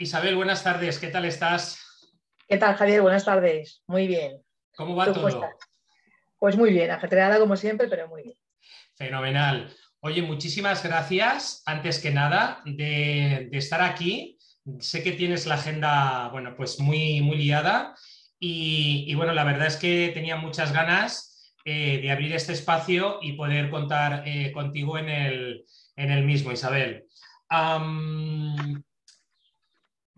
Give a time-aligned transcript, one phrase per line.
[0.00, 1.78] Isabel, buenas tardes, ¿qué tal estás?
[2.48, 3.02] ¿Qué tal, Javier?
[3.02, 3.82] Buenas tardes.
[3.86, 4.40] Muy bien.
[4.74, 5.50] ¿Cómo va todo?
[6.38, 8.36] Pues muy bien, ajetreada como siempre, pero muy bien.
[8.94, 9.70] Fenomenal.
[10.00, 14.38] Oye, muchísimas gracias, antes que nada, de, estar aquí.
[14.78, 17.94] Sé que tienes la agenda, bueno, pues muy, muy liada
[18.38, 23.34] y, bueno, la verdad es que tenía muchas ganas eh, de abrir este espacio y
[23.34, 27.04] poder contar eh, contigo en el, mismo, Isabel.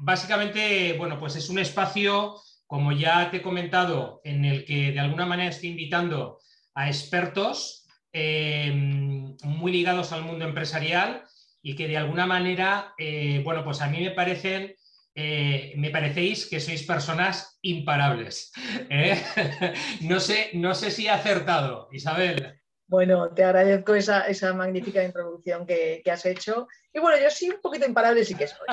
[0.02, 5.00] Básicamente, bueno, pues es un espacio, como ya te he comentado, en el que de
[5.00, 6.38] alguna manera estoy invitando
[6.74, 11.24] a expertos Em, muy ligados al mundo empresarial
[11.62, 14.74] y que de alguna manera, eh, bueno, pues a mí me parecen,
[15.14, 18.52] eh, me parecéis que sois personas imparables.
[18.90, 19.16] ¿eh?
[20.02, 22.60] no, sé, no sé si he acertado, Isabel.
[22.92, 26.68] Bueno, te agradezco esa, magnífica introducción que, has hecho.
[26.92, 28.66] Y bueno, yo sí un poquito imparable sí que soy.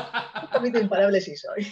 [0.43, 1.65] Un poquito imparable sí soy.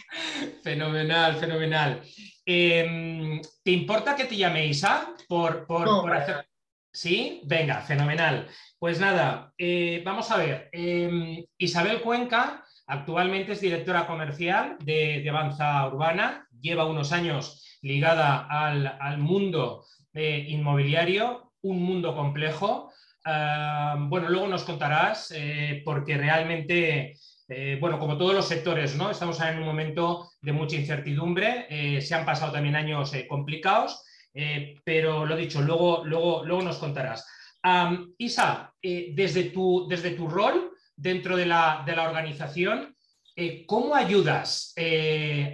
[0.63, 2.01] Fenomenal, fenomenal.
[2.45, 6.47] Em, ¿Te importa que te llame Isa por, por hacer...
[6.89, 7.41] ¿Sí?
[7.43, 8.47] Venga, fenomenal.
[8.79, 10.69] Pues nada, eh, vamos a ver.
[10.71, 19.17] Em, Isabel Cuenca actualmente es directora comercial de, Avanza Urbana, lleva unos años ligada al,
[19.17, 22.91] mundo inmobiliario, un mundo complejo.
[23.23, 27.17] bueno, luego nos contarás, eh, porque realmente,
[27.49, 29.11] eh, bueno, como todos los sectores, ¿no?
[29.11, 34.03] Estamos en un momento de mucha incertidumbre, se han pasado también años complicados
[34.39, 37.25] eh, pero lo dicho, luego, luego, luego nos contarás.
[38.19, 42.95] Isa, eh, desde, tu, desde tu rol dentro de la, organización,
[43.35, 44.75] eh, ¿cómo ayudas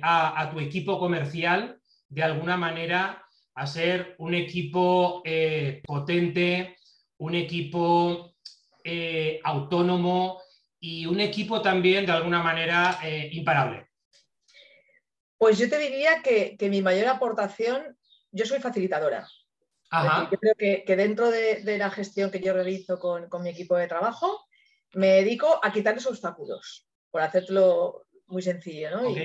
[0.01, 3.22] a, tu equipo comercial de alguna manera
[3.55, 5.21] a ser un equipo
[5.85, 6.77] potente,
[7.17, 8.35] un equipo
[9.43, 10.41] autónomo
[10.79, 12.99] y un equipo también de alguna manera
[13.31, 13.87] imparable?
[15.37, 17.97] Pues yo te diría que, que mi mayor aportación
[18.33, 19.27] yo soy facilitadora.
[20.31, 24.45] yo creo que, dentro de, la gestión que yo realizo con, mi equipo de trabajo,
[24.93, 28.89] me dedico a quitar los obstáculos, por hacerlo muy sencillo.
[28.89, 29.15] ¿no?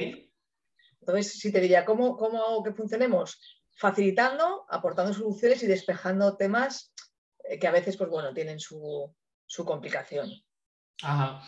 [1.01, 3.41] entonces, si te diría, ¿cómo, ¿cómo hago que funcionemos?
[3.79, 6.93] Facilitando, aportando soluciones y despejando temas
[7.45, 9.15] eh, que a veces, pues bueno, tienen su,
[9.65, 10.33] complicación.
[11.01, 11.47] Ajá.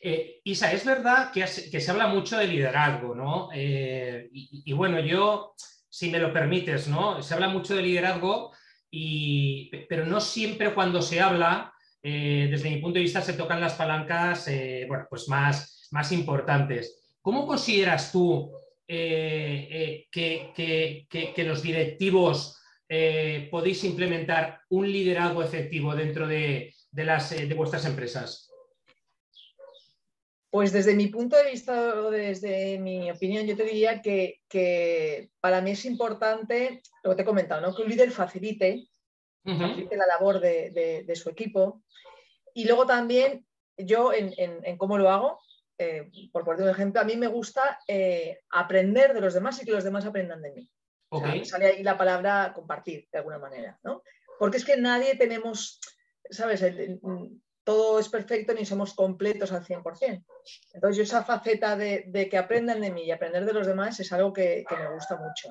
[0.00, 3.48] Eh, Isa, es verdad que, se habla mucho de liderazgo, ¿no?
[3.52, 5.54] Eh, y, bueno, yo
[5.88, 7.20] si me lo permites, ¿no?
[7.20, 8.52] Se habla mucho de liderazgo,
[8.88, 13.74] y, pero no siempre cuando se habla, desde mi punto de vista, se tocan las
[13.74, 14.48] palancas
[14.88, 17.16] bueno, pues más, más importantes.
[17.20, 18.52] ¿Cómo consideras tú
[18.94, 22.58] eh, que, los directivos
[23.50, 28.52] podéis implementar un liderazgo efectivo dentro de, las, de vuestras empresas?
[30.52, 35.62] Pues desde mi punto de vista o desde mi opinión, yo te diría que, para
[35.62, 37.74] mí es importante, lo que te he comentado, ¿no?
[37.74, 38.86] que un líder facilite,
[39.44, 41.82] la labor de, su equipo.
[42.52, 43.46] Y luego también
[43.78, 45.40] yo en, cómo lo hago,
[45.82, 49.64] eh, por poner un ejemplo, a mí me gusta eh, aprender de los demás y
[49.64, 50.70] que los demás aprendan de mí.
[51.44, 54.02] sale ahí la palabra compartir de alguna manera, ¿no?
[54.38, 55.80] Porque es que nadie tenemos,
[56.30, 56.64] ¿sabes?
[57.64, 60.24] todo es perfecto ni somos completos al 100%.
[60.72, 64.12] Entonces yo esa faceta de, que aprendan de mí y aprender de los demás es
[64.12, 65.48] algo que, me gusta mucho.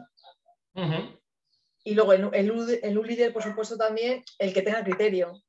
[1.83, 5.41] Y luego en, un líder, por supuesto, también el que tenga criterio, el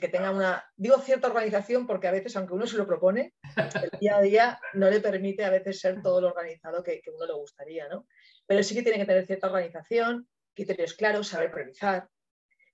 [0.00, 3.98] que tenga una, digo cierta organización porque a veces, aunque uno se lo propone, el
[3.98, 7.32] día a día no le permite a veces ser todo lo organizado que, uno le
[7.34, 8.06] gustaría, ¿no?
[8.46, 12.08] Pero sí que tiene que tener cierta organización, criterios claros, saber priorizar,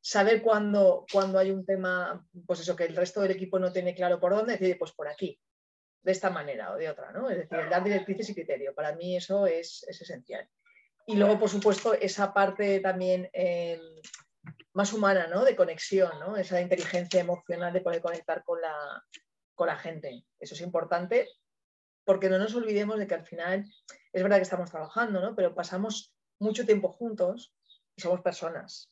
[0.00, 1.06] saber cuándo,
[1.38, 4.56] hay un tema, pues eso, que el resto del equipo no tiene claro por dónde,
[4.56, 5.40] decir, pues por aquí,
[6.02, 7.30] de esta manera o de otra, ¿no?
[7.30, 8.74] Es decir, dar directrices y criterio.
[8.74, 10.48] Para mí eso es, esencial.
[11.06, 13.80] Y luego, por supuesto, esa parte también eh,
[14.74, 15.44] más humana, ¿no?
[15.44, 16.36] De conexión, ¿no?
[16.36, 19.04] Esa inteligencia emocional de poder conectar con la,
[19.54, 20.24] con la gente.
[20.38, 21.28] Eso es importante
[22.04, 23.64] porque no nos olvidemos de que al final,
[24.12, 25.34] es verdad que estamos trabajando, ¿no?
[25.34, 27.54] Pero pasamos mucho tiempo juntos
[27.96, 28.90] y somos personas.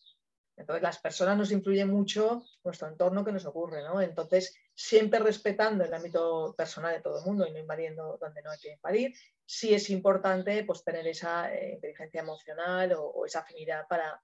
[0.57, 4.03] Entonces, las personas nos influyen mucho nuestro entorno que nos ocurre, ¿no?
[4.03, 8.51] Entonces, siempre respetando el ámbito personal de todo el mundo y no invadiendo donde no
[8.51, 9.15] hay que invadir,
[9.47, 14.23] sí es importante pues, tener esa eh, inteligencia emocional o, esa afinidad para,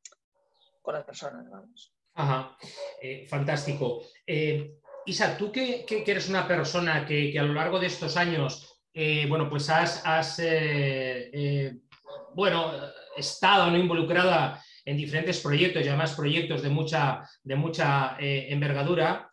[0.86, 1.92] con las personas, vamos.
[2.14, 2.56] Ajá,
[3.02, 4.02] eh, fantástico.
[4.24, 8.72] Eh, Isa, tú que, eres una persona que, a lo largo de estos años,
[9.28, 10.40] bueno, pues has, has
[12.34, 12.72] bueno,
[13.16, 13.76] estado ¿no?
[13.76, 19.30] involucrada en diferentes proyectos y además proyectos de mucha, de mucha eh, envergadura.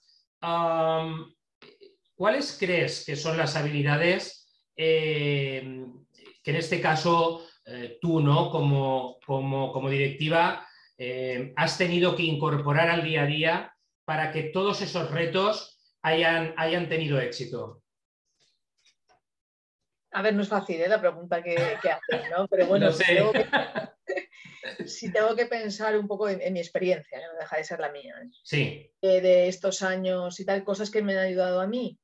[2.16, 4.44] ¿Cuáles crees que son las habilidades
[4.76, 5.86] eh,
[6.44, 8.50] que en este caso eh, tú, ¿no?
[8.50, 10.68] Como, como, directiva,
[11.06, 16.54] eh, has tenido que incorporar al día a día para que todos esos retos hayan,
[16.58, 17.82] hayan tenido éxito.
[20.12, 22.48] A ver, no es fácil la pregunta que, haces, ¿no?
[22.48, 22.92] Pero bueno,
[24.86, 28.16] si, tengo que, pensar un poco en, mi experiencia, no deja de ser la mía.
[28.44, 28.92] Sí.
[29.02, 32.00] de estos años y tal, cosas que me han ayudado a mí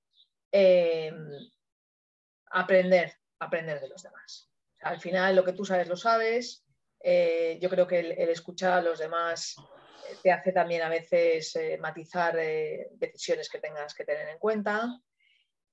[2.52, 4.50] aprender, aprender de los demás.
[4.82, 6.66] Al final lo que tú sabes lo sabes.
[7.02, 11.56] Eh, yo creo que el, escuchar a los demás eh, te hace también a veces
[11.56, 15.00] eh, matizar decisiones que tengas que tener en cuenta.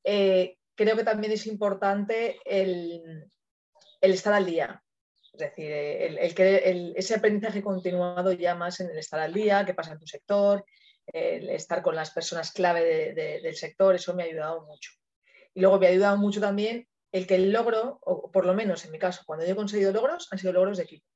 [0.02, 3.30] creo que también es importante el,
[4.00, 4.82] estar al día.
[5.32, 9.98] Es decir, ese aprendizaje continuado ya más en el estar al día, qué pasa en
[9.98, 10.64] tu sector,
[11.06, 14.92] el estar con las personas clave del sector, eso me ha ayudado mucho.
[15.52, 18.84] Y luego me ha ayudado mucho también el que el logro, o por lo menos
[18.84, 21.06] en mi caso, cuando yo he conseguido logros, han sido logros de equipo.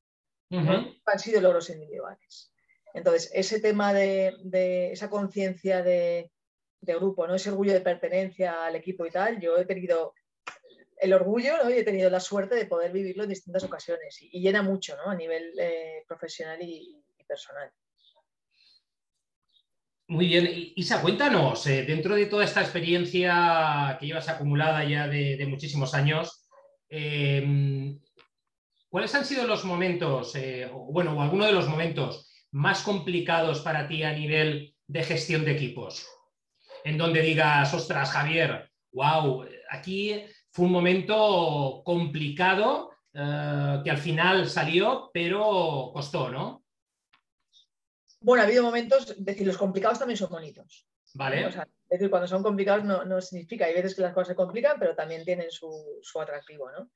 [0.50, 2.52] Han sido logros individuales.
[2.93, 6.31] Entonces, ese tema de, esa conciencia de,
[6.81, 7.35] grupo, ¿no?
[7.35, 10.14] ese orgullo de pertenencia al equipo y tal, yo he tenido
[10.99, 14.62] el orgullo y he tenido la suerte de poder vivirlo en distintas ocasiones y, llena
[14.62, 17.70] mucho a nivel eh, profesional y personal.
[20.11, 25.47] Muy bien, Isa, cuéntanos, eh, dentro de toda esta experiencia que llevas acumulada ya de,
[25.49, 26.49] muchísimos años,
[26.88, 27.97] em,
[28.90, 33.60] ¿cuáles han sido los momentos, eh, o, bueno, o alguno de los momentos más complicados
[33.60, 36.06] para ti a nivel de gestión de equipos?
[36.84, 44.48] En donde digas, ostras, Javier, wow, aquí fue un momento complicado eh, que al final
[44.48, 46.64] salió, pero costó, ¿no?
[48.20, 50.87] Bueno, ha habido momentos, es decir, los complicados también son bonitos.
[51.14, 51.48] Vale.
[51.48, 51.56] es
[51.88, 55.25] decir, cuando son complicados no, significa, hay veces que las cosas se complican, pero también
[55.25, 56.90] tienen su, atractivo, ¿no?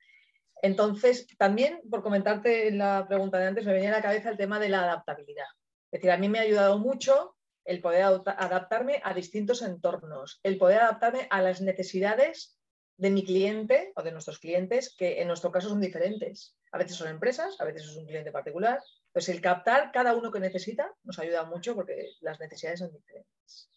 [0.64, 4.58] Entonces, también, por comentarte la pregunta de antes, me venía a la cabeza el tema
[4.58, 5.44] de la adaptabilidad.
[5.92, 10.56] Es decir, a mí me ha ayudado mucho el poder adaptarme a distintos entornos, el
[10.56, 12.58] poder adaptarme a las necesidades
[12.96, 16.56] de mi cliente o de nuestros clientes, que en nuestro caso son diferentes.
[16.72, 18.80] A veces son empresas, a veces es un cliente particular,
[19.12, 23.68] pues el captar cada uno que necesita nos ayuda mucho porque las necesidades son diferentes.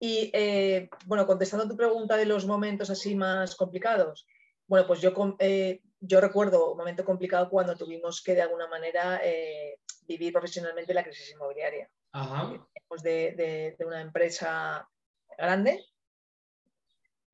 [0.00, 4.26] Y eh, bueno, contestando a tu pregunta de los momentos así más complicados,
[4.68, 9.20] bueno, pues yo, eh, yo recuerdo un momento complicado cuando tuvimos que de alguna manera
[9.22, 11.90] eh, vivir profesionalmente la crisis inmobiliaria.
[13.02, 14.88] De, de, una empresa
[15.36, 15.84] grande,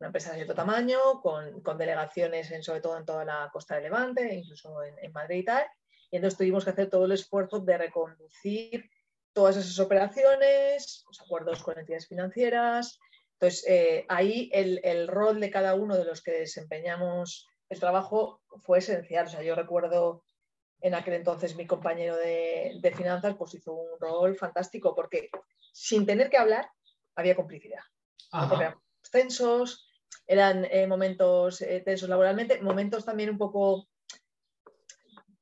[0.01, 3.77] una empresa de cierto tamaño, con, con delegaciones en, sobre todo en toda la costa
[3.77, 5.67] de Levante, incluso en, en Madrid y tal,
[6.11, 8.91] y entonces tuvimos que hacer todo el esfuerzo de reconducir
[9.35, 12.99] todas esas operaciones, los acuerdos con entidades financieras.
[13.33, 18.79] Entonces, eh, ahí el, rol de cada uno de los que desempeñamos el trabajo fue
[18.79, 19.27] esencial.
[19.27, 20.25] O sea, yo recuerdo
[20.81, 25.31] en aquel entonces mi compañero de, finanzas pues hizo un rol fantástico porque
[25.73, 26.69] sin tener que hablar
[27.17, 27.81] había complicidad.
[28.33, 28.77] eran
[29.11, 29.89] tensos,
[30.27, 33.89] eran eh, momentos eh, tensos laboralmente, momentos también un poco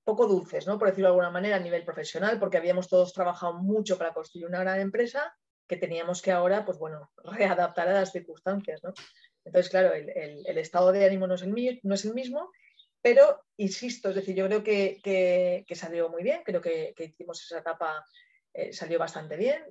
[0.04, 0.78] poco dulces, ¿no?
[0.78, 4.46] por decirlo de alguna manera, a nivel profesional, porque habíamos todos trabajado mucho para construir
[4.46, 5.36] una gran empresa
[5.68, 8.82] que teníamos que ahora, pues bueno, readaptar a las circunstancias.
[8.82, 8.92] ¿no?
[9.44, 12.50] Entonces, claro, el, estado de ánimo no es, el, el mismo,
[13.00, 18.04] pero insisto, es decir, yo creo que, salió muy bien, creo que, hicimos esa etapa,
[18.54, 19.64] eh, salió bastante bien.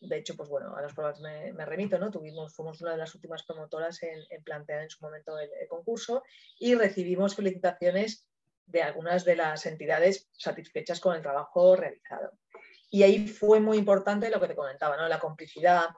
[0.00, 2.10] De hecho, pues bueno, a las pruebas me, remito, ¿no?
[2.10, 6.22] Tuvimos, fuimos una de las últimas promotoras en, plantear en su momento el concurso
[6.58, 8.28] y recibimos felicitaciones
[8.66, 12.32] de algunas de las entidades satisfechas con el trabajo realizado.
[12.90, 15.08] Y ahí fue muy importante lo que te comentaba, ¿no?
[15.08, 15.88] la complicidad,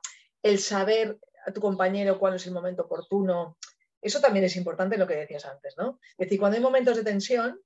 [0.43, 3.57] el saber a tu compañero cuál es el momento oportuno.
[4.01, 5.99] Eso también es importante lo que decías antes, ¿no?
[6.13, 7.61] Es decir, cuando hay momentos de tensión,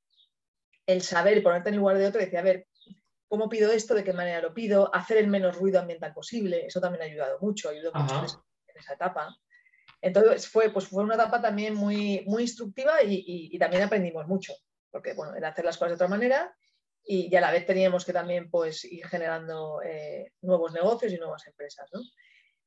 [0.86, 2.66] el saber y ponerte en el lugar de otro y decir, a ver,
[3.28, 3.94] ¿cómo pido esto?
[3.94, 4.94] ¿De qué manera lo pido?
[4.94, 6.66] Hacer el menos ruido ambiental posible.
[6.66, 9.36] Eso también ha ayudado mucho, ayudó mucho en esa, etapa.
[10.00, 14.54] Entonces fue, pues fue una etapa también muy, muy instructiva y también aprendimos mucho
[14.92, 16.54] porque bueno, era hacer las cosas de otra manera
[17.02, 21.44] y, a la vez teníamos que también pues, ir generando eh, nuevos negocios y nuevas
[21.48, 22.00] empresas, ¿no?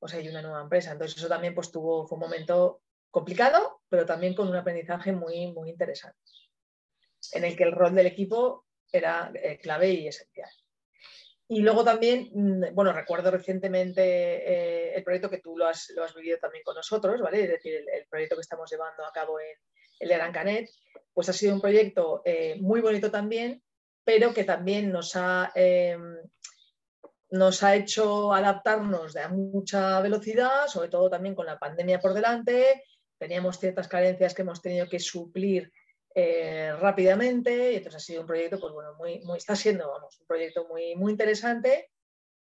[0.05, 0.91] Sea, hay una nueva empresa.
[0.91, 5.51] Entonces eso también pues, tuvo, fue un momento complicado, pero también con un aprendizaje muy,
[5.53, 6.19] muy interesante,
[7.31, 10.49] en el que el rol del equipo era eh, clave y esencial.
[11.47, 16.03] Y luego también, mm, bueno, recuerdo recientemente eh, el proyecto que tú lo has, lo
[16.03, 17.43] has, vivido también con nosotros, ¿vale?
[17.43, 19.57] Es decir, el, proyecto que estamos llevando a cabo en,
[19.99, 20.69] el de Canet,
[21.13, 23.63] pues ha sido un proyecto eh, muy bonito también,
[24.03, 26.17] pero que también nos ha, em,
[27.31, 32.83] nos ha hecho adaptarnos a mucha velocidad, sobre todo también con la pandemia por delante,
[33.17, 35.71] teníamos ciertas carencias que hemos tenido que suplir
[36.13, 40.19] eh, rápidamente y entonces ha sido un proyecto, pues bueno, muy, muy, está siendo, vamos,
[40.19, 41.89] un proyecto muy, muy interesante,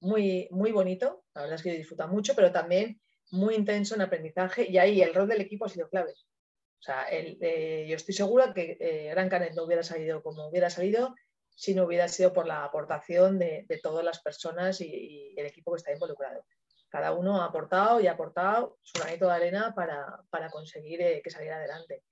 [0.01, 2.99] muy, muy bonito, la verdad es que yo disfruto mucho, pero también
[3.31, 6.11] muy intenso en aprendizaje y ahí el rol del equipo ha sido clave.
[6.11, 10.69] O sea, eh, yo estoy segura que eh, Gran Canet no hubiera salido como hubiera
[10.69, 11.15] salido
[11.55, 15.77] si no hubiera sido por la aportación de, todas las personas y, el equipo que
[15.77, 16.45] está involucrado.
[16.89, 21.57] Cada uno ha aportado y ha aportado su granito de arena para, conseguir que saliera
[21.57, 22.03] adelante.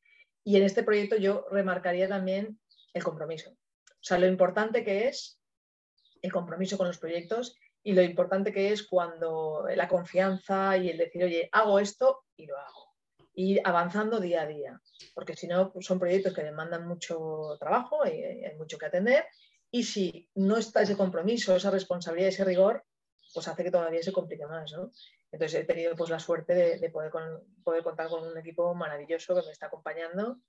[0.44, 2.60] Y en este proyecto yo remarcaría también
[2.94, 3.52] el compromiso.
[3.52, 5.40] O sea, lo importante que es
[6.22, 10.98] el compromiso con los proyectos y lo importante que es cuando la confianza y el
[10.98, 12.91] decir, oye, hago esto y lo hago.
[13.34, 14.82] Y avanzando día a día,
[15.14, 19.26] porque si no, pues son proyectos que demandan mucho trabajo y hay mucho que atender.
[19.70, 22.84] Y si no está ese compromiso, esa responsabilidad, ese rigor,
[23.34, 24.72] pues hace que todavía se complique más.
[24.74, 24.92] ¿no?
[25.32, 27.12] Entonces he tenido pues, la suerte de, poder,
[27.64, 30.40] poder contar con un equipo maravilloso que me está acompañando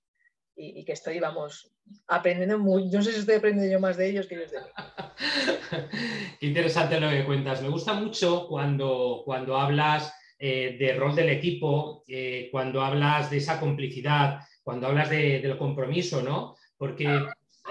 [0.55, 1.71] y, que estoy, vamos,
[2.07, 4.67] aprendiendo muy, no sé si estoy aprendiendo yo más de ellos que ellos de mí.
[6.39, 7.61] Qué interesante lo que cuentas.
[7.61, 10.13] Me gusta mucho cuando, cuando hablas
[10.45, 16.21] eh, del rol del equipo, eh, cuando hablas de esa complicidad, cuando hablas del compromiso,
[16.21, 16.57] ¿no?
[16.75, 17.07] Porque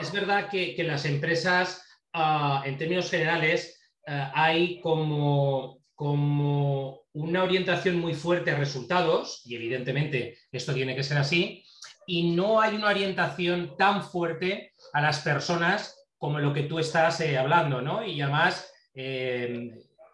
[0.00, 7.43] es verdad que, que las empresas, ah, en términos generales, eh, hay como, como una
[7.43, 11.62] orientación muy fuerte a resultados, y evidentemente esto tiene que ser así,
[12.07, 17.21] y no hay una orientación tan fuerte a las personas como lo que tú estás
[17.21, 18.02] eh, hablando, ¿no?
[18.02, 19.73] Y además, eh,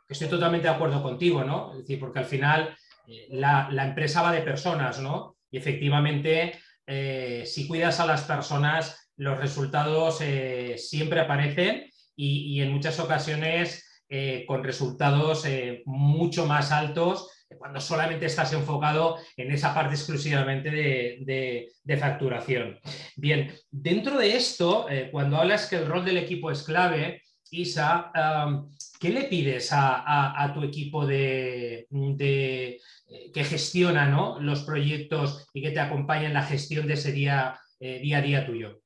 [0.08, 1.72] estoy totalmente de acuerdo contigo, ¿no?
[1.72, 2.76] Es decir, porque al final
[3.30, 5.36] la, empresa va de personas, ¿no?
[5.50, 6.60] Y efectivamente,
[7.44, 10.20] si cuidas a las personas, los resultados
[10.76, 18.26] siempre aparecen y, en muchas ocasiones eh, con resultados eh, mucho más altos cuando solamente
[18.26, 22.78] estás enfocado en esa parte exclusivamente de, facturación.
[23.16, 28.12] Bien, dentro de esto, eh, cuando hablas que el rol del equipo es clave, Isa,
[28.98, 31.86] ¿qué le pides a, tu equipo de,
[33.34, 38.18] que gestiona los proyectos y que te acompaña en la gestión de ese día, día
[38.18, 38.82] a día tuyo?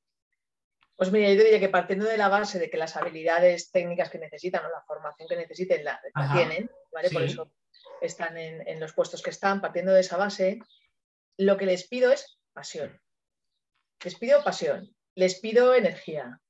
[1.02, 4.18] Pues mira, yo diría que partiendo de la base de que las habilidades técnicas que
[4.18, 6.00] necesitan o la formación que necesiten la,
[6.32, 7.10] tienen, ¿vale?
[7.10, 7.50] Por eso
[8.00, 10.60] están en, los puestos que están, partiendo de esa base,
[11.38, 13.00] lo que les pido es pasión.
[14.04, 16.40] Les pido pasión, les pido energía,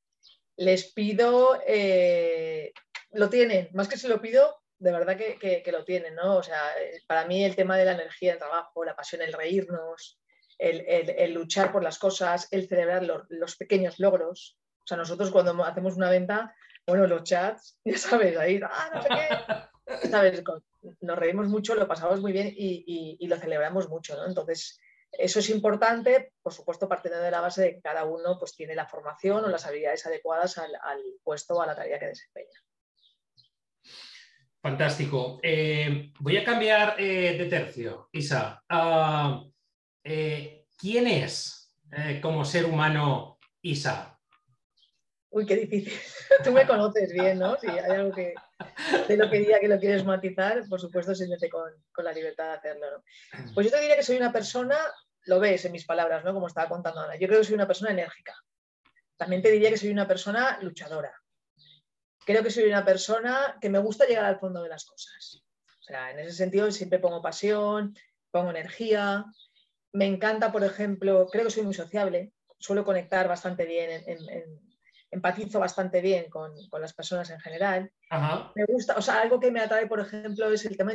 [0.57, 2.73] les pido, eh,
[3.12, 6.37] lo tienen, más que si lo pido, de verdad que, que, lo tienen, ¿no?
[6.37, 6.61] O sea,
[7.07, 10.19] para mí el tema de la energía, el trabajo, la pasión, el reírnos,
[10.59, 14.59] el, luchar por las cosas, el celebrar los, pequeños logros.
[14.83, 16.54] O sea, nosotros cuando hacemos una venta,
[16.87, 20.42] bueno, los chats, ya sabes, ahí, ah, no sé qué, ¿sabes?
[21.00, 24.26] Nos reímos mucho, lo pasamos muy bien y, lo celebramos mucho, ¿no?
[24.26, 24.78] Entonces,
[25.12, 28.75] eso es importante, por supuesto, partiendo de la base de que cada uno pues, tiene
[28.75, 30.73] la formación o las habilidades adecuadas al,
[31.23, 32.59] puesto o a la tarea que desempeña.
[34.62, 35.40] Fantástico.
[35.42, 38.62] Eh, voy a cambiar eh, de tercio, Isa.
[38.69, 39.42] Ah,
[40.04, 41.76] eh, ¿quién es
[42.23, 44.16] como ser humano Isa?
[45.31, 45.92] Uy, qué difícil.
[46.45, 47.59] Tú me conoces bien, ¿no?
[47.59, 48.35] Si hay algo que
[49.09, 52.71] de lo que que lo quieres matizar, por supuesto, siéntete con, con la libertad de
[52.71, 53.02] hacerlo.
[53.54, 54.76] Pues yo te diría que soy una persona,
[55.25, 56.33] lo ves en mis palabras, ¿no?
[56.33, 58.37] Como estaba contando Ana, yo creo que soy una persona enérgica.
[59.16, 61.22] También te diría que soy una persona luchadora.
[62.25, 65.43] Creo que soy una persona que me gusta llegar al fondo de las cosas.
[65.81, 67.95] O sea, en ese sentido siempre pongo pasión,
[68.31, 69.25] pongo energía,
[69.93, 74.05] me encanta, por ejemplo, creo que soy muy sociable, suelo conectar bastante bien,
[75.11, 77.93] empatizo bastante bien con, las personas en general.
[78.55, 80.93] Me gusta, o sea, algo que me atrae, por ejemplo, es el tema,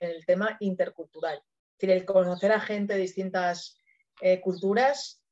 [0.00, 1.36] el tema intercultural.
[1.36, 3.80] Es decir, el conocer a gente de distintas
[4.20, 5.22] eh, culturas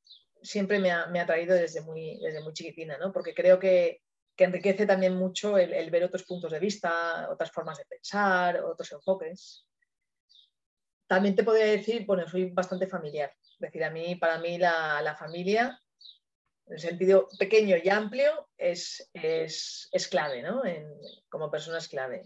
[0.41, 3.13] siempre me ha, atraído desde muy, desde muy chiquitina, ¿no?
[3.13, 4.01] porque creo que,
[4.37, 9.65] enriquece también mucho el, ver otros puntos de vista, otras formas de pensar, otros enfoques.
[11.07, 13.31] También te podría decir, bueno, soy bastante familiar.
[13.41, 15.79] Es decir, a mí, para mí la, familia,
[16.65, 20.63] en el sentido pequeño y amplio, es, es, clave, ¿no?
[21.29, 22.23] como persona es clave.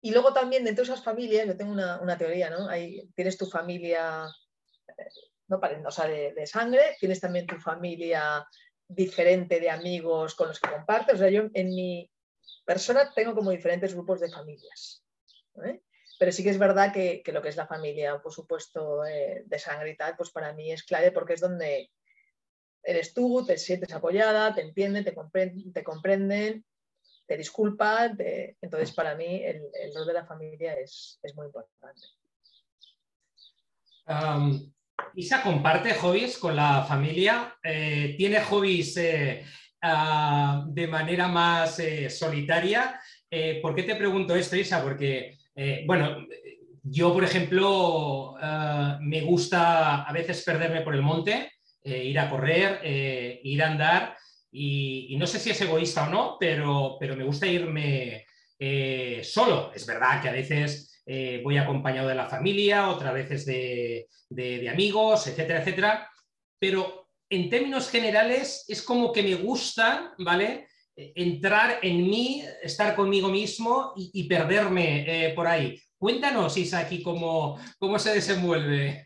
[0.00, 2.68] Y luego también dentro de esas familias, yo tengo una, teoría, ¿no?
[3.14, 4.26] tienes tu familia
[4.98, 5.08] eh,
[5.48, 8.46] no o sea, de, sangre, tienes también tu familia
[8.94, 11.16] diferente de amigos con los que compartes.
[11.16, 12.10] O sea, yo en mi
[12.64, 15.04] persona tengo como diferentes grupos de familias.
[15.64, 15.82] ¿eh?
[16.18, 19.58] Pero sí que es verdad que, lo que es la familia, por supuesto, eh, de
[19.58, 21.90] sangre y tal, pues para mí es clave porque es donde
[22.82, 26.64] eres tú, te sientes apoyada, te entienden, te, comprenden, te, comprenden,
[27.26, 28.16] te disculpan.
[28.60, 29.62] Entonces, para mí, el,
[29.94, 32.02] rol de la familia es, muy importante.
[35.14, 39.44] Isa comparte hobbies con la familia, eh, tiene hobbies eh,
[39.82, 43.00] ah, de manera más eh, solitaria.
[43.62, 44.82] ¿Por qué te pregunto esto, Isa?
[44.82, 45.38] Porque,
[45.86, 46.26] bueno,
[46.82, 51.50] yo, por ejemplo, ah, me gusta a veces perderme por el monte,
[51.82, 52.80] ir a correr,
[53.42, 54.16] ir a andar,
[54.50, 58.26] y, no sé si es egoísta o no, pero, pero me gusta irme
[59.22, 59.72] solo.
[59.74, 64.68] Es verdad que a veces eh, voy acompañado de la familia, otras veces de, de,
[64.68, 66.10] amigos, etcétera, etcétera.
[66.58, 70.68] Pero en términos generales es como que me gusta, ¿vale?
[70.94, 75.80] Eh, entrar en mí, estar conmigo mismo y, perderme eh, por ahí.
[75.98, 79.02] Cuéntanos, Isaki, cómo, cómo se desenvuelve.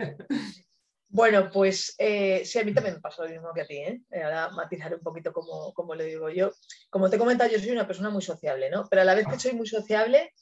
[1.08, 3.76] Bueno, pues sí, a mí también me pasó lo mismo que a ti.
[3.76, 4.02] ¿eh?
[4.22, 6.50] Ahora matizaré un poquito como, como le digo yo.
[6.90, 8.86] Como te he comentado, yo soy una persona muy sociable, ¿no?
[8.90, 10.32] Pero a la vez que soy muy sociable,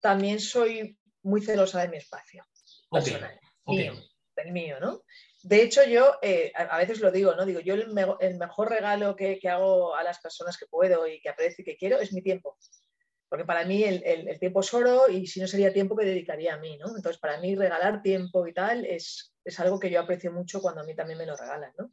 [0.00, 2.44] también soy muy celosa de mi espacio
[2.90, 3.94] personal, mío,
[4.36, 5.02] del mío, ¿no?
[5.42, 7.46] De hecho, yo eh, a, veces lo digo, ¿no?
[7.46, 7.88] Digo, yo el,
[8.38, 11.98] mejor regalo que, hago a las personas que puedo y que aprecio y que quiero
[11.98, 12.58] es mi tiempo.
[13.28, 16.58] Porque para mí el, tiempo es oro y si no sería tiempo que dedicaría a
[16.58, 16.88] mí, ¿no?
[16.88, 20.84] Entonces, para mí regalar tiempo y tal es, algo que yo aprecio mucho cuando a
[20.84, 21.90] mí también me lo regalan, ¿no?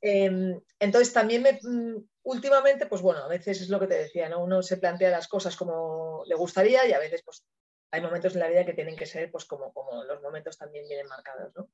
[0.00, 4.28] Em, entonces, también me, mm, últimamente, pues bueno, a veces es lo que te decía,
[4.28, 4.44] ¿no?
[4.44, 7.44] Uno se plantea las cosas como le gustaría y a veces pues
[7.90, 10.86] hay momentos en la vida que tienen que ser pues como, como los momentos también
[10.86, 11.52] vienen marcados.
[11.56, 11.70] ¿no?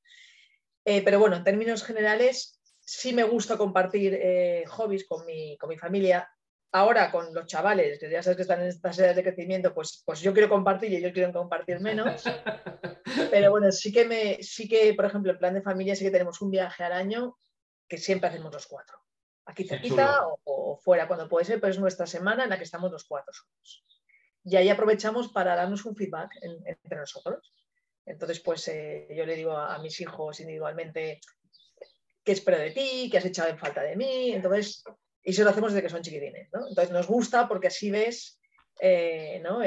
[0.85, 5.69] Eh, pero bueno, en términos generales, sí me gusta compartir eh, hobbies con mi, con
[5.69, 6.29] mi familia.
[6.75, 10.03] Ahora con los chavales, que ya sabes que están en estas edades de crecimiento, pues,
[10.05, 12.23] pues yo quiero compartir y ellos quieren compartir menos.
[13.31, 16.11] Pero bueno, sí que, me, sí que, por ejemplo, en plan de familia sí que
[16.11, 17.37] tenemos un viaje al año
[17.87, 18.97] que siempre hacemos los cuatro.
[19.45, 22.63] Aquí cerquita o, o, fuera cuando puede ser, pero es nuestra semana en la que
[22.63, 23.85] estamos los cuatro solos
[24.45, 27.51] y ahí aprovechamos para darnos un feedback entre nosotros.
[28.05, 31.19] Entonces, pues eh, yo le digo a, mis hijos individualmente
[32.23, 34.31] qué espero de ti, qué has echado en falta de mí.
[34.31, 34.83] Entonces,
[35.25, 36.49] y eso lo hacemos desde que son chiquitines.
[36.53, 36.67] ¿no?
[36.67, 38.39] Entonces, nos gusta porque así ves
[38.79, 39.59] eh, ¿no?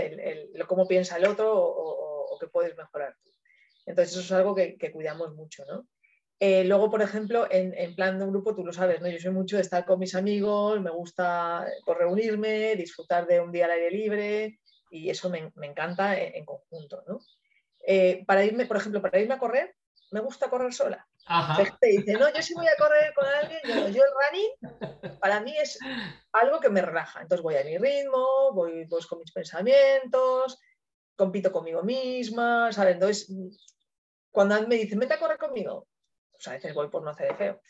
[0.67, 3.31] cómo piensa el otro o, o, qué puedes mejorar tú.
[3.85, 5.65] Entonces, eso es algo que, cuidamos mucho.
[5.67, 5.89] ¿no?
[6.39, 9.09] Eh, luego, por ejemplo, en, plan de un grupo, tú lo sabes, ¿no?
[9.09, 13.51] Yo soy mucho de estar con mis amigos, me gusta pues, reunirme, disfrutar de un
[13.51, 17.03] día al aire libre, y eso me, encanta en, conjunto.
[17.09, 17.21] ¿no?
[17.85, 19.75] Eh, para irme, por ejemplo, para irme a correr,
[20.13, 21.09] me gusta correr sola.
[21.81, 23.61] Te dice, no, yo sí voy a correr con alguien,
[23.93, 25.79] yo, el running para mí es
[26.33, 27.23] algo que me relaja.
[27.23, 30.59] Entonces voy a mi ritmo, voy pues, con mis pensamientos,
[31.17, 32.95] compito conmigo misma, ¿sabes?
[32.95, 33.33] Entonces,
[34.31, 35.87] cuando me dicen, vete a correr conmigo,
[36.33, 37.61] pues a veces voy por no hacer de feo,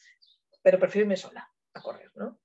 [0.63, 2.39] pero prefiero irme sola a correr, ¿no?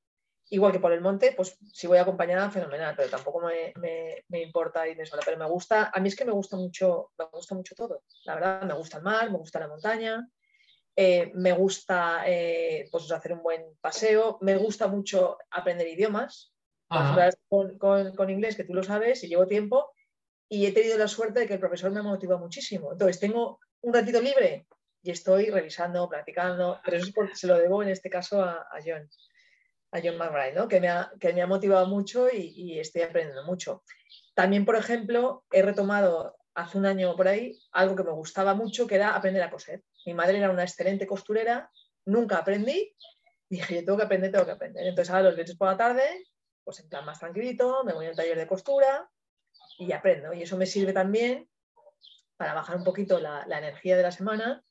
[0.49, 3.73] Igual que por el monte, pues si voy acompañada, fenomenal, pero tampoco me,
[4.27, 5.23] me, importa irme sola.
[5.25, 8.03] Pero me gusta, a mí es que me gusta mucho, me gusta mucho todo.
[8.25, 10.27] La verdad, me gusta el mar, me gusta la montaña,
[10.95, 16.51] eh, me gusta eh, pues, hacer un buen paseo, me gusta mucho aprender idiomas.
[17.49, 19.91] Con, con, con, inglés, que tú lo sabes, y llevo tiempo,
[20.47, 22.91] y he tenido la suerte de que el profesor me motiva muchísimo.
[22.91, 24.67] Entonces, tengo un ratito libre
[25.01, 28.67] y estoy revisando, practicando, pero eso es porque se lo debo en este caso a,
[28.71, 29.09] a John
[29.93, 30.67] a John McBride, ¿no?
[30.67, 33.83] que, me ha, que me ha motivado mucho y, estoy aprendiendo mucho.
[34.33, 38.87] También, por ejemplo, he retomado hace un año por ahí algo que me gustaba mucho,
[38.87, 39.83] que era aprender a coser.
[40.05, 41.71] Mi madre era una excelente costurera,
[42.05, 42.95] nunca aprendí,
[43.49, 44.87] dije, yo tengo que aprender, tengo que aprender.
[44.87, 46.03] Entonces, ahora los viernes por la tarde,
[46.63, 49.09] pues en plan más tranquilito, me voy al taller de costura
[49.77, 50.33] y aprendo.
[50.33, 51.47] Y eso me sirve también
[52.37, 54.63] para bajar un poquito la, la energía de la semana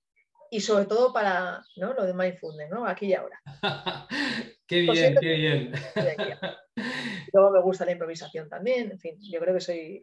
[0.53, 1.95] y sobre todo para ¿no?
[1.95, 2.87] lo de mindfulness, ¿no?
[2.87, 3.41] aquí y ahora.
[4.67, 5.73] qué bien, qué bien.
[7.33, 10.01] Luego me gusta la improvisación también, en fin, yo creo que soy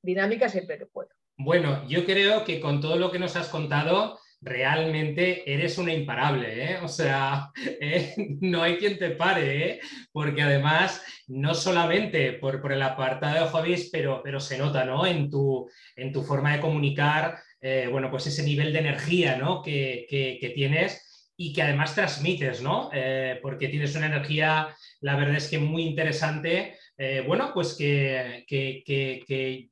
[0.00, 1.08] dinámica siempre que puedo.
[1.36, 6.72] Bueno, yo creo que con todo lo que nos has contado, realmente eres una imparable,
[6.72, 6.78] ¿eh?
[6.82, 9.80] O sea, eh, no hay quien te pare, ¿eh?
[10.12, 15.06] Porque además, no solamente por, por el apartado de hobbies, pero, pero se nota, ¿no?
[15.06, 19.62] En tu, en tu forma de comunicar, eh, bueno, pues ese nivel de energía ¿no?
[19.62, 20.06] que,
[20.54, 22.90] tienes y que además transmites, ¿no?
[22.92, 24.68] Eh, porque tienes una energía,
[25.00, 26.76] la verdad es que muy interesante.
[26.98, 28.44] Eh, bueno, pues que,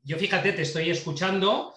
[0.03, 1.75] yo fíjate, te estoy escuchando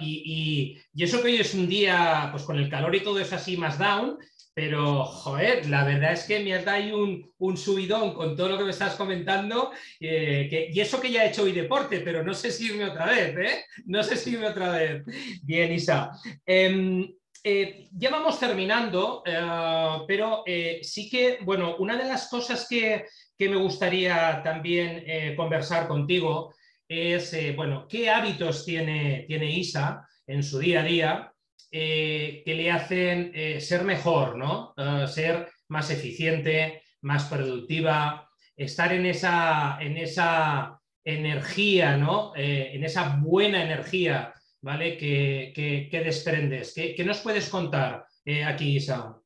[0.00, 3.32] y, y, eso que hoy es un día, pues con el calor y todo es
[3.32, 4.18] así más down,
[4.54, 8.58] pero, joder, la verdad es que me has dado ahí un, subidón con todo lo
[8.58, 9.72] que me estás comentando.
[9.98, 13.06] Eh, y eso que ya he hecho hoy deporte, pero no sé si irme otra
[13.06, 13.64] vez, ¿eh?
[13.86, 15.02] No sé si irme otra vez.
[15.42, 16.12] Bien, Isa.
[16.46, 20.44] Em, eh, ya vamos terminando, eh, pero
[20.82, 23.06] sí que, bueno, una de las cosas que,
[23.38, 25.04] que me gustaría también
[25.36, 26.54] conversar contigo
[26.88, 31.32] es, bueno, qué hábitos tiene, tiene Isa en su día a día
[31.70, 34.74] que le hacen ser mejor, ¿no?
[35.08, 42.32] ser más eficiente, más productiva, estar en esa, en esa energía, ¿no?
[42.36, 44.32] en esa buena energía,
[44.64, 44.96] ¿vale?
[44.96, 46.72] Que, desprendes.
[46.74, 48.06] ¿Qué, nos puedes contar
[48.46, 49.16] aquí, Isa?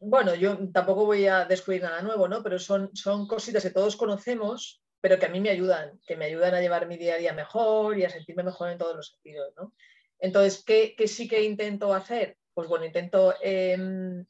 [0.00, 2.42] Bueno, yo tampoco voy a descubrir nada nuevo, ¿no?
[2.42, 6.26] Pero son, son cositas que todos conocemos, pero que a mí me ayudan, que me
[6.26, 9.08] ayudan a llevar mi día a día mejor y a sentirme mejor en todos los
[9.08, 9.74] sentidos, ¿no?
[10.18, 12.36] Entonces, ¿qué, sí que intento hacer?
[12.54, 14.24] Pues bueno, intento em,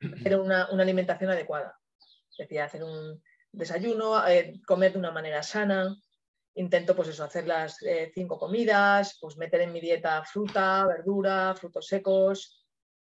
[0.00, 1.78] hacer una, alimentación adecuada.
[2.30, 5.94] Es decir, hacer un desayuno, eh, comer de una manera sana.
[6.54, 11.54] Intento, pues eso, hacer las eh, cinco comidas, pues meter en mi dieta fruta, verdura,
[11.54, 12.63] frutos secos,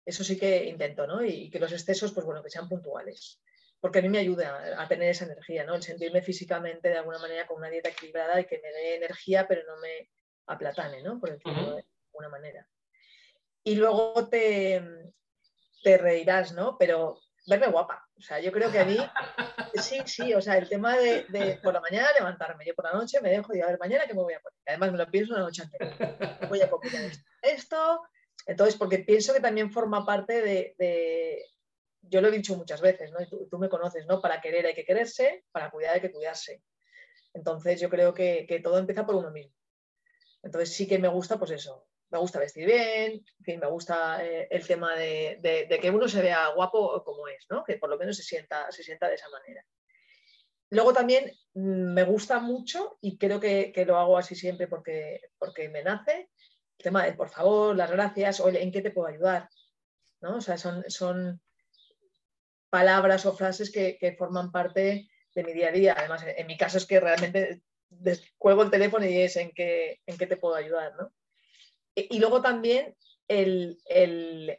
[0.09, 1.23] eso sí que intento, ¿no?
[1.23, 3.41] Y, que los excesos, pues bueno, que sean puntuales.
[3.79, 5.75] Porque a mí me ayuda a tener esa energía, ¿no?
[5.75, 9.47] El sentirme físicamente de alguna manera con una dieta equilibrada y que me dé energía,
[9.47, 10.09] pero no me
[10.47, 11.19] aplatane, ¿no?
[11.19, 12.67] Por decirlo de alguna manera.
[13.63, 14.83] Y luego te,
[15.83, 16.77] te reirás, ¿no?
[16.77, 18.07] Pero verme guapa.
[18.17, 18.97] O sea, yo creo que a mí,
[19.75, 23.21] sí, sí, o sea, el tema de, por la mañana levantarme, yo por la noche
[23.21, 24.59] me dejo y a ver, mañana que me voy a poner.
[24.65, 26.49] Además me lo pienso una noche anterior.
[26.49, 28.01] Voy a comer esto,
[28.45, 31.45] entonces, porque pienso que también forma parte de,
[32.01, 33.21] yo lo he dicho muchas veces, ¿no?
[33.21, 34.21] Y tú, me conoces, ¿no?
[34.21, 36.63] Para querer hay que quererse, para cuidar hay que cuidarse.
[37.33, 39.53] Entonces, yo creo que, todo empieza por uno mismo.
[40.41, 44.25] Entonces, sí que me gusta, pues eso, me gusta vestir bien, en fin, me gusta
[44.25, 47.63] eh, el tema de, que uno se vea guapo como es, ¿no?
[47.63, 49.65] Que por lo menos se sienta, se sienta de esa manera.
[50.71, 55.21] Luego también mm, me gusta mucho, y creo que, que, lo hago así siempre porque,
[55.37, 56.29] porque me nace,
[56.79, 59.49] el tema de por favor, las gracias, oye, ¿en qué te puedo ayudar?
[60.21, 60.37] ¿No?
[60.37, 61.41] O sea, son, son
[62.69, 65.95] palabras o frases que, forman parte de mi día a día.
[65.97, 67.61] Además, en, mi caso es que realmente
[68.37, 70.95] cuelgo el teléfono y es en qué, en qué te puedo ayudar.
[70.95, 71.11] ¿no?
[71.95, 72.95] Y, luego también
[73.27, 73.77] el,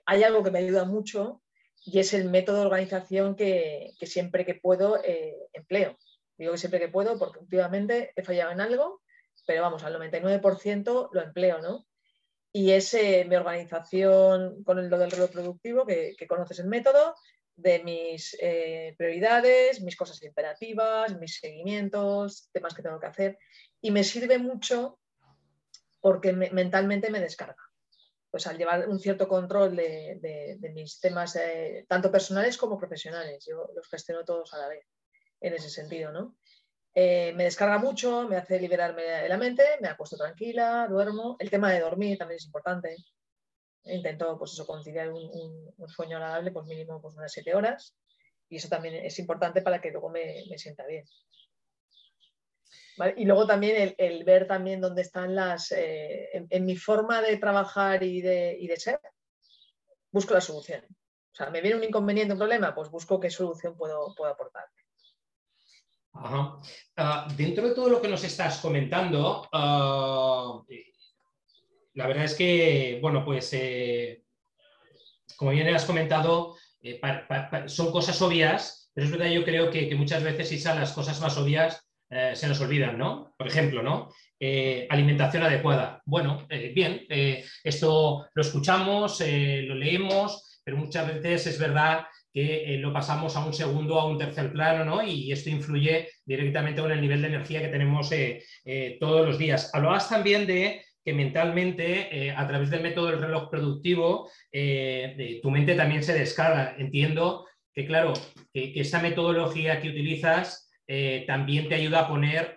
[0.05, 1.43] hay algo que me ayuda mucho
[1.87, 5.97] y es el método de organización que, siempre que puedo eh, empleo.
[6.37, 9.01] Digo que siempre que puedo porque últimamente he fallado en algo,
[9.47, 11.87] pero vamos, al 99% lo empleo, ¿no?
[12.53, 17.15] Y es eh, mi organización con lo del reloj productivo, que, conoces el método,
[17.55, 23.39] de mis eh, prioridades, mis cosas imperativas, mis seguimientos, temas que tengo que hacer.
[23.81, 24.99] Y me sirve mucho
[26.01, 27.57] porque mentalmente me descarga.
[28.31, 33.69] Pues al llevar un cierto control de, mis temas, eh, tanto personales como profesionales, yo
[33.75, 34.87] los gestiono todos a la vez,
[35.41, 36.37] en ese sentido, ¿no?
[36.95, 41.37] Eh, me descarga mucho, me hace liberarme de la mente, me acuesto tranquila, duermo.
[41.39, 42.97] El tema de dormir también es importante.
[43.85, 47.97] Intento pues eso, conciliar un, sueño agradable, pues mínimo pues, unas siete horas.
[48.49, 51.05] Y eso también es importante para que luego me, sienta bien.
[53.17, 55.73] Y luego también el, ver también dónde están las...
[55.73, 59.01] Eh, en, mi forma de trabajar y de, y de ser,
[60.11, 60.85] busco la solución.
[61.33, 64.67] O sea, me viene un inconveniente, un problema, pues busco qué solución puedo, puedo aportar.
[66.13, 70.61] Ah, dentro de todo lo que nos estás comentando, ah,
[71.95, 74.23] la verdad es que, bueno, pues eh,
[75.37, 77.01] como bien has comentado, eh,
[77.67, 81.37] son cosas obvias, pero es verdad, yo creo que, muchas veces, Isa, las cosas más
[81.39, 83.35] obvias eh, se nos olvidan, ¿no?
[83.37, 84.13] Por ejemplo, ¿no?
[84.89, 86.01] alimentación adecuada.
[86.07, 87.07] Bueno, bien,
[87.63, 93.45] esto lo escuchamos, lo leemos, pero muchas veces es verdad que eh, lo pasamos a
[93.45, 95.03] un segundo, a un tercer plano, ¿no?
[95.03, 99.39] Y esto influye directamente con el nivel de energía que tenemos eh, eh, todos los
[99.39, 99.71] días.
[99.75, 104.31] Hablabas también de que mentalmente, a través del método del reloj productivo,
[105.43, 106.77] tu mente también se descarga.
[106.77, 108.13] Entiendo que, claro,
[108.53, 110.71] que, que metodología que utilizas
[111.27, 112.55] también te ayuda a poner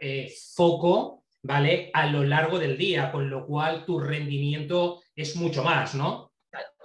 [0.55, 1.89] foco, ¿vale?
[1.93, 6.32] A lo largo del día, con lo cual tu rendimiento es mucho más, ¿no?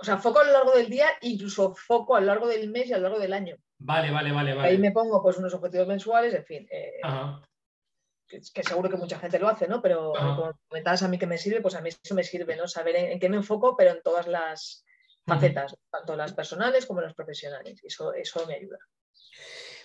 [0.00, 2.88] O sea, foco a lo largo del día, incluso foco a lo largo del mes
[2.88, 3.56] y a lo largo del año.
[3.78, 4.54] Vale, vale, vale.
[4.54, 4.68] vale.
[4.68, 6.68] Ahí me pongo pues unos objetivos mensuales, en fin.
[6.70, 7.00] Eh,
[8.28, 9.82] que, seguro que mucha gente lo hace, ¿no?
[9.82, 12.68] Pero como comentabas a mí que me sirve, pues a mí eso me sirve, ¿no?
[12.68, 14.84] Saber en, qué me enfoco, pero en todas las
[15.26, 17.80] facetas, tanto las personales como las profesionales.
[17.82, 18.78] Eso, eso me ayuda.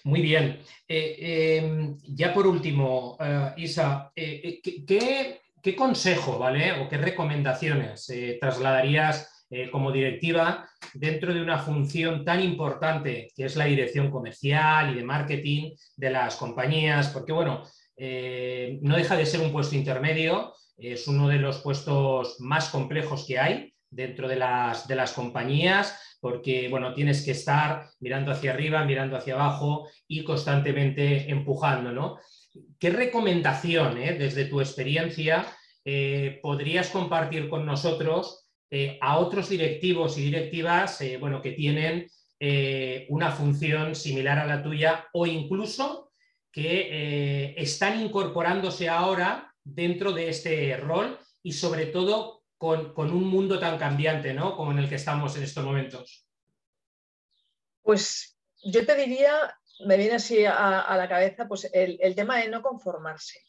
[0.03, 0.59] Muy bien.
[0.87, 6.73] Eh, em, ya por último, eh, Isa, ¿qué, ¿qué, consejo, ¿vale?
[6.81, 13.55] O qué recomendaciones trasladarías eh, como directiva dentro de una función tan importante que es
[13.55, 17.61] la dirección comercial y de marketing de las compañías, porque bueno,
[17.95, 23.27] eh, no deja de ser un puesto intermedio, es uno de los puestos más complejos
[23.27, 28.53] que hay dentro de las, de las compañías, porque bueno, tienes que estar mirando hacia
[28.53, 32.17] arriba, mirando hacia abajo y constantemente empujando, ¿no?
[32.79, 35.45] ¿Qué recomendación, eh, desde tu experiencia,
[36.41, 38.42] podrías compartir con nosotros
[38.75, 42.09] eh, a otros directivos y directivas eh, bueno, que tienen
[42.39, 46.11] eh, una función similar a la tuya o incluso
[46.51, 53.77] que están incorporándose ahora dentro de este rol y sobre todo con, un mundo tan
[53.77, 54.57] cambiante ¿no?
[54.57, 56.27] como en el que estamos en estos momentos.
[57.83, 59.55] Pues yo te diría,
[59.85, 63.39] me viene así a, la cabeza pues el, tema de no conformarse.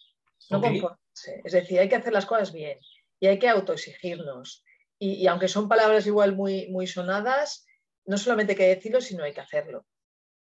[0.51, 1.41] No conformarse.
[1.43, 2.79] Es decir, hay que hacer las cosas bien
[3.21, 4.64] y hay que autoexigirnos.
[5.07, 7.67] Y, aunque son palabras igual muy, muy sonadas,
[8.07, 9.85] no solamente hay que decirlo, sino hay que hacerlo.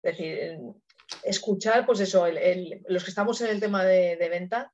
[0.02, 0.58] Es decir,
[1.23, 2.26] escuchar, pues eso,
[2.88, 4.71] los que estamos en el tema de, venta,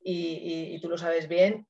[0.00, 1.66] y, tú lo sabes bien,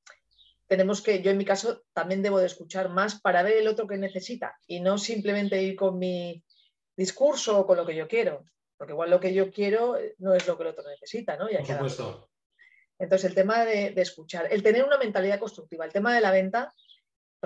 [0.67, 3.87] tenemos que, yo en mi caso también debo de escuchar más para ver el otro
[3.87, 6.45] que necesita y no simplemente ir con mi
[6.95, 8.45] discurso o con lo que yo quiero,
[8.77, 11.49] porque igual lo que yo quiero no es lo que el otro necesita, ¿no?
[11.49, 12.29] Por supuesto.
[12.99, 16.73] Entonces, el tema de, escuchar, el tener una mentalidad constructiva, el tema de la venta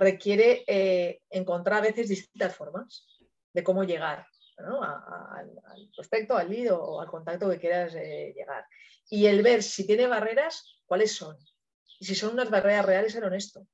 [0.01, 3.07] requiere eh, encontrar a veces distintas formas
[3.53, 8.65] de cómo llegar al prospecto, al lead o, al contacto que quieras eh, llegar.
[9.09, 11.37] Y el ver si tiene barreras, cuáles son.
[11.99, 13.67] Y si son unas barreras reales, ser honesto.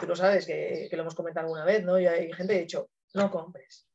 [0.00, 1.98] Tú lo sabes, que, lo hemos comentado alguna vez, ¿no?
[1.98, 3.86] Y hay gente que ha dicho, no compres.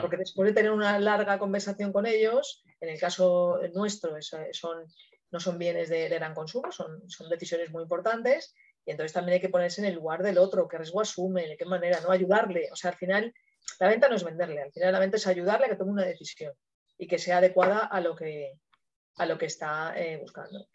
[0.00, 4.14] Porque después de tener una larga conversación con ellos, en el caso nuestro
[4.52, 4.84] son,
[5.30, 8.54] no son bienes de, gran consumo, son, son decisiones muy importantes
[8.90, 11.64] entonces también hay que ponerse en el lugar del otro, qué riesgo asume, de qué
[11.64, 12.68] manera, no ayudarle.
[12.72, 13.32] O sea, al final
[13.78, 16.04] la venta no es venderle, al final la venta es ayudarle a que tome una
[16.04, 16.52] decisión
[16.98, 18.52] y que sea adecuada a lo que,
[19.16, 20.66] a lo que está eh, buscando.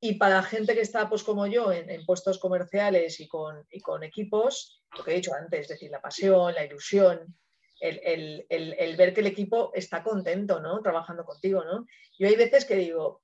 [0.00, 4.02] Y para gente que está, pues como yo, en, puestos comerciales y con, y con,
[4.02, 7.36] equipos, lo que he dicho antes, es decir, la pasión, la ilusión,
[7.80, 10.80] el, el, ver que el equipo está contento, ¿no?
[10.80, 11.86] Trabajando contigo, ¿no?
[12.18, 13.22] Yo hay veces que digo,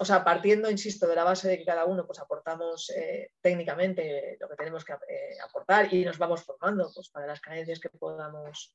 [0.00, 4.36] o sea, partiendo, insisto, de la base de que cada uno pues, aportamos eh, técnicamente
[4.40, 7.88] lo que tenemos que eh, aportar y nos vamos formando pues, para las carencias que
[7.88, 8.74] podamos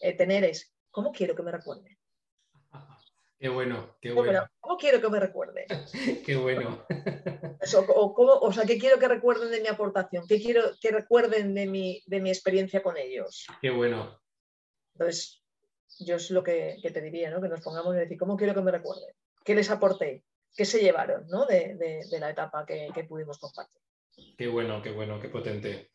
[0.00, 1.98] eh, tener, es ¿cómo quiero que me recuerden?
[3.38, 4.46] Qué bueno, qué bueno.
[4.60, 5.66] ¿Cómo quiero que me recuerden?
[6.24, 6.86] qué bueno.
[6.88, 10.28] o, sea, ¿qué quiero que recuerden de mi aportación?
[10.28, 13.48] ¿Qué quiero que recuerden de mi, de mi experiencia con ellos?
[13.60, 14.22] Qué bueno.
[14.94, 15.42] Entonces,
[15.98, 17.42] yo es lo que, que te diría, ¿no?
[17.42, 19.12] Que nos pongamos a decir, ¿cómo quiero que me recuerden?
[19.44, 20.24] Qué les aporté,
[20.56, 23.80] qué se llevaron de, la etapa que, pudimos compartir.
[24.36, 25.90] Qué bueno, qué bueno, qué potente.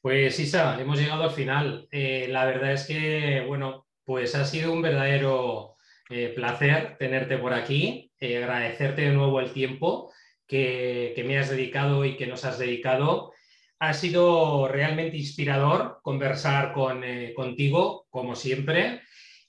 [0.00, 1.88] Pues Isa, hemos llegado al final.
[1.90, 5.76] Eh, la verdad es que, bueno, pues ha sido un verdadero
[6.10, 10.12] eh, placer tenerte por aquí, eh, agradecerte de nuevo el tiempo
[10.46, 13.32] que, me has dedicado y que nos has dedicado.
[13.78, 19.02] Ha sido realmente inspirador conversar contigo, como siempre.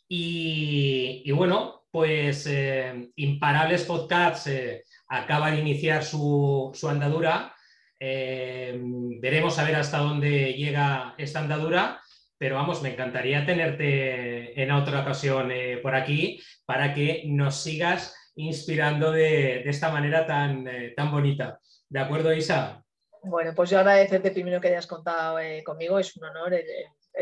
[0.07, 7.55] y, bueno, pues eh, Imparables Podcasts eh, acaba de iniciar su, andadura.
[7.97, 8.77] Eh,
[9.21, 12.01] veremos a ver hasta dónde llega esta andadura,
[12.37, 15.49] pero vamos, me encantaría tenerte en otra ocasión
[15.81, 21.61] por aquí para que nos sigas inspirando de, esta manera tan, tan bonita.
[21.87, 22.83] ¿De acuerdo, Isa?
[23.23, 26.55] Bueno, pues yo agradecerte primero que hayas contado conmigo, es un honor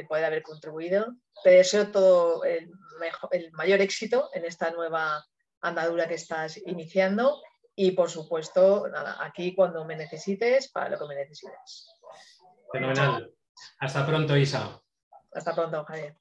[0.08, 1.16] poder haber contribuido.
[1.44, 2.72] Te deseo todo el,
[3.32, 5.26] el mayor éxito en esta nueva
[5.62, 7.42] andadura que estás iniciando
[7.76, 11.90] y por supuesto, nada, aquí cuando me necesites, para lo que me necesites.
[12.72, 13.34] Fenomenal.
[13.80, 14.80] Hasta pronto, Isa.
[15.32, 16.18] Hasta pronto, Javier.